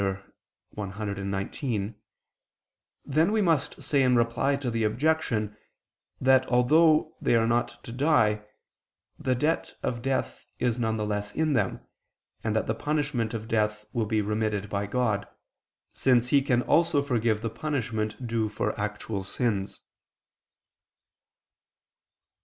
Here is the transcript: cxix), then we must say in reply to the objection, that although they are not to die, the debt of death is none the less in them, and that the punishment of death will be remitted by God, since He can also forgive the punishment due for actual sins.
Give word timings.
cxix), 0.75 1.93
then 3.05 3.31
we 3.31 3.39
must 3.39 3.83
say 3.83 4.01
in 4.01 4.15
reply 4.15 4.55
to 4.55 4.71
the 4.71 4.83
objection, 4.83 5.55
that 6.19 6.43
although 6.47 7.15
they 7.21 7.35
are 7.35 7.45
not 7.45 7.83
to 7.83 7.91
die, 7.91 8.43
the 9.19 9.35
debt 9.35 9.75
of 9.83 10.01
death 10.01 10.43
is 10.57 10.79
none 10.79 10.97
the 10.97 11.05
less 11.05 11.31
in 11.35 11.53
them, 11.53 11.81
and 12.43 12.55
that 12.55 12.65
the 12.65 12.73
punishment 12.73 13.35
of 13.35 13.47
death 13.47 13.85
will 13.93 14.07
be 14.07 14.21
remitted 14.23 14.71
by 14.71 14.87
God, 14.87 15.27
since 15.93 16.29
He 16.29 16.41
can 16.41 16.63
also 16.63 17.03
forgive 17.03 17.43
the 17.43 17.51
punishment 17.51 18.25
due 18.25 18.49
for 18.49 18.73
actual 18.79 19.23
sins. 19.23 19.81